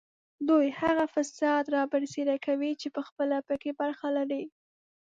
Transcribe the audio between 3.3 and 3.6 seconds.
په